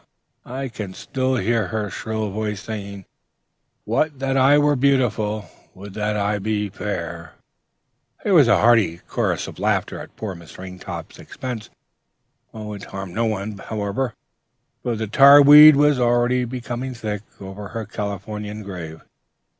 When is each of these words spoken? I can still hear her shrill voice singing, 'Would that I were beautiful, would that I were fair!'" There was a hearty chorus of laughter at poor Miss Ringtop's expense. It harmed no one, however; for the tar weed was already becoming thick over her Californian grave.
I 0.47 0.67
can 0.67 0.95
still 0.95 1.35
hear 1.35 1.67
her 1.67 1.91
shrill 1.91 2.31
voice 2.31 2.63
singing, 2.63 3.05
'Would 3.85 4.19
that 4.19 4.35
I 4.35 4.57
were 4.57 4.75
beautiful, 4.75 5.47
would 5.75 5.93
that 5.93 6.17
I 6.17 6.39
were 6.39 6.69
fair!'" 6.71 7.33
There 8.23 8.33
was 8.33 8.47
a 8.47 8.57
hearty 8.57 8.97
chorus 9.07 9.45
of 9.45 9.59
laughter 9.59 9.99
at 9.99 10.15
poor 10.15 10.33
Miss 10.33 10.57
Ringtop's 10.57 11.19
expense. 11.19 11.69
It 12.51 12.83
harmed 12.85 13.13
no 13.13 13.25
one, 13.27 13.59
however; 13.59 14.15
for 14.81 14.95
the 14.95 15.05
tar 15.05 15.39
weed 15.39 15.75
was 15.75 15.99
already 15.99 16.45
becoming 16.45 16.95
thick 16.95 17.21
over 17.39 17.67
her 17.67 17.85
Californian 17.85 18.63
grave. 18.63 19.03